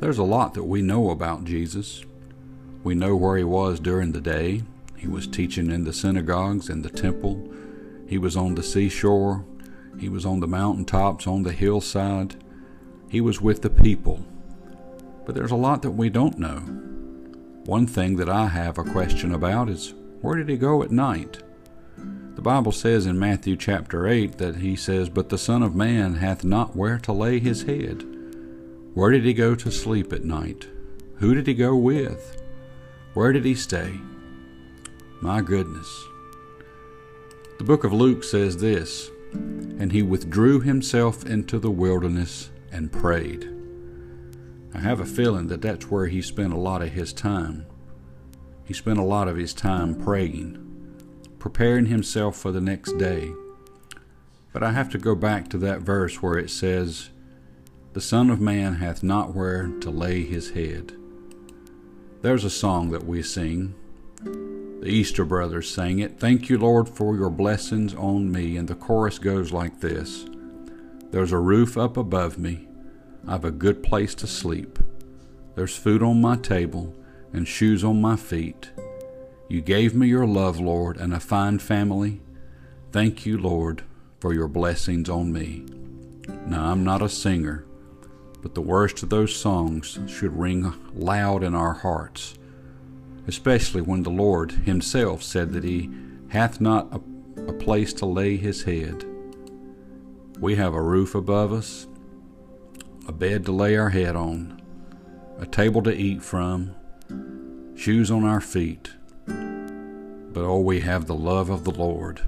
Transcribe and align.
there's 0.00 0.18
a 0.18 0.24
lot 0.24 0.54
that 0.54 0.64
we 0.64 0.80
know 0.80 1.10
about 1.10 1.44
Jesus. 1.44 2.04
We 2.82 2.94
know 2.94 3.14
where 3.14 3.36
he 3.36 3.44
was 3.44 3.78
during 3.78 4.12
the 4.12 4.20
day. 4.20 4.62
He 4.96 5.06
was 5.06 5.26
teaching 5.26 5.70
in 5.70 5.84
the 5.84 5.92
synagogues 5.92 6.70
and 6.70 6.82
the 6.82 6.90
temple. 6.90 7.52
He 8.08 8.16
was 8.16 8.34
on 8.36 8.54
the 8.54 8.62
seashore. 8.62 9.44
He 9.98 10.08
was 10.08 10.24
on 10.24 10.40
the 10.40 10.46
mountaintops, 10.46 11.26
on 11.26 11.42
the 11.42 11.52
hillside. 11.52 12.42
He 13.08 13.20
was 13.20 13.42
with 13.42 13.60
the 13.60 13.68
people. 13.68 14.24
But 15.26 15.34
there's 15.34 15.50
a 15.50 15.56
lot 15.56 15.82
that 15.82 15.90
we 15.90 16.08
don't 16.08 16.38
know. 16.38 16.60
One 17.66 17.86
thing 17.86 18.16
that 18.16 18.28
I 18.30 18.46
have 18.46 18.78
a 18.78 18.84
question 18.84 19.34
about 19.34 19.68
is 19.68 19.92
where 20.22 20.36
did 20.36 20.48
he 20.48 20.56
go 20.56 20.82
at 20.82 20.90
night? 20.90 21.42
The 22.36 22.42
Bible 22.42 22.72
says 22.72 23.04
in 23.04 23.18
Matthew 23.18 23.54
chapter 23.54 24.08
8 24.08 24.38
that 24.38 24.56
he 24.56 24.76
says, 24.76 25.10
But 25.10 25.28
the 25.28 25.36
Son 25.36 25.62
of 25.62 25.74
Man 25.74 26.14
hath 26.14 26.42
not 26.42 26.74
where 26.74 26.98
to 27.00 27.12
lay 27.12 27.38
his 27.38 27.64
head. 27.64 28.04
Where 28.94 29.12
did 29.12 29.24
he 29.24 29.34
go 29.34 29.54
to 29.54 29.70
sleep 29.70 30.12
at 30.12 30.24
night? 30.24 30.68
Who 31.18 31.34
did 31.34 31.46
he 31.46 31.54
go 31.54 31.76
with? 31.76 32.42
Where 33.14 33.32
did 33.32 33.44
he 33.44 33.54
stay? 33.54 34.00
My 35.20 35.42
goodness. 35.42 36.04
The 37.58 37.64
book 37.64 37.84
of 37.84 37.92
Luke 37.92 38.24
says 38.24 38.56
this 38.56 39.10
And 39.32 39.92
he 39.92 40.02
withdrew 40.02 40.60
himself 40.60 41.24
into 41.24 41.58
the 41.58 41.70
wilderness 41.70 42.50
and 42.72 42.90
prayed. 42.90 43.48
I 44.74 44.78
have 44.78 44.98
a 44.98 45.06
feeling 45.06 45.46
that 45.48 45.62
that's 45.62 45.90
where 45.90 46.06
he 46.06 46.22
spent 46.22 46.52
a 46.52 46.58
lot 46.58 46.82
of 46.82 46.90
his 46.90 47.12
time. 47.12 47.66
He 48.64 48.74
spent 48.74 48.98
a 48.98 49.04
lot 49.04 49.28
of 49.28 49.36
his 49.36 49.52
time 49.54 49.94
praying, 49.94 50.96
preparing 51.38 51.86
himself 51.86 52.36
for 52.36 52.50
the 52.50 52.60
next 52.60 52.98
day. 52.98 53.32
But 54.52 54.62
I 54.64 54.72
have 54.72 54.90
to 54.90 54.98
go 54.98 55.14
back 55.14 55.48
to 55.50 55.58
that 55.58 55.80
verse 55.80 56.22
where 56.22 56.38
it 56.38 56.50
says, 56.50 57.10
The 57.92 58.00
Son 58.00 58.30
of 58.30 58.40
Man 58.40 58.76
hath 58.76 59.02
not 59.02 59.34
where 59.34 59.68
to 59.80 59.90
lay 59.90 60.24
his 60.24 60.50
head. 60.50 60.92
There's 62.22 62.44
a 62.44 62.50
song 62.50 62.90
that 62.90 63.04
we 63.04 63.22
sing. 63.22 63.74
The 64.22 64.86
Easter 64.86 65.24
Brothers 65.24 65.68
sang 65.68 65.98
it. 65.98 66.18
Thank 66.18 66.48
you, 66.48 66.58
Lord, 66.58 66.88
for 66.88 67.16
your 67.16 67.30
blessings 67.30 67.94
on 67.94 68.30
me. 68.30 68.56
And 68.56 68.68
the 68.68 68.74
chorus 68.74 69.18
goes 69.18 69.52
like 69.52 69.80
this 69.80 70.26
There's 71.10 71.32
a 71.32 71.38
roof 71.38 71.76
up 71.76 71.96
above 71.96 72.38
me 72.38 72.68
I've 73.26 73.44
a 73.44 73.50
good 73.50 73.82
place 73.82 74.14
to 74.16 74.26
sleep. 74.26 74.78
There's 75.54 75.76
food 75.76 76.02
on 76.02 76.20
my 76.20 76.36
table 76.36 76.94
and 77.32 77.46
shoes 77.46 77.84
on 77.84 78.00
my 78.00 78.16
feet. 78.16 78.70
You 79.48 79.60
gave 79.60 79.94
me 79.94 80.08
your 80.08 80.26
love, 80.26 80.58
Lord, 80.58 80.96
and 80.96 81.12
a 81.12 81.20
fine 81.20 81.58
family. 81.58 82.20
Thank 82.92 83.26
you, 83.26 83.36
Lord, 83.36 83.82
for 84.20 84.32
your 84.32 84.48
blessings 84.48 85.08
on 85.08 85.32
me. 85.32 85.66
Now, 86.46 86.70
I'm 86.70 86.84
not 86.84 87.02
a 87.02 87.08
singer, 87.08 87.64
but 88.42 88.54
the 88.54 88.60
worst 88.60 89.02
of 89.02 89.10
those 89.10 89.34
songs 89.34 89.98
should 90.06 90.36
ring 90.36 90.72
loud 90.94 91.42
in 91.42 91.54
our 91.54 91.74
hearts, 91.74 92.34
especially 93.26 93.82
when 93.82 94.02
the 94.02 94.10
Lord 94.10 94.52
Himself 94.52 95.22
said 95.22 95.52
that 95.52 95.64
He 95.64 95.90
hath 96.28 96.60
not 96.60 96.88
a, 96.92 97.00
a 97.48 97.52
place 97.52 97.92
to 97.94 98.06
lay 98.06 98.36
His 98.36 98.62
head. 98.62 99.04
We 100.38 100.56
have 100.56 100.74
a 100.74 100.82
roof 100.82 101.14
above 101.14 101.52
us, 101.52 101.86
a 103.06 103.12
bed 103.12 103.44
to 103.46 103.52
lay 103.52 103.76
our 103.76 103.90
head 103.90 104.16
on, 104.16 104.60
a 105.38 105.46
table 105.46 105.82
to 105.82 105.94
eat 105.94 106.22
from, 106.22 106.74
shoes 107.76 108.10
on 108.10 108.24
our 108.24 108.40
feet. 108.40 108.90
But 109.26 110.44
oh, 110.44 110.60
we 110.60 110.80
have 110.80 111.06
the 111.06 111.14
love 111.14 111.50
of 111.50 111.64
the 111.64 111.72
Lord, 111.72 112.22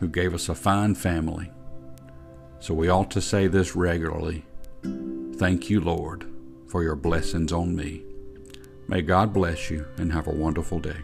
who 0.00 0.08
gave 0.08 0.32
us 0.32 0.48
a 0.48 0.54
fine 0.54 0.94
family. 0.94 1.50
So 2.60 2.72
we 2.72 2.88
ought 2.88 3.10
to 3.10 3.20
say 3.20 3.48
this 3.48 3.76
regularly 3.76 4.44
Thank 5.36 5.68
you, 5.68 5.82
Lord, 5.82 6.24
for 6.66 6.82
your 6.82 6.96
blessings 6.96 7.52
on 7.52 7.76
me. 7.76 8.02
May 8.88 9.02
God 9.02 9.34
bless 9.34 9.70
you 9.70 9.84
and 9.98 10.10
have 10.10 10.26
a 10.28 10.34
wonderful 10.34 10.78
day. 10.78 10.96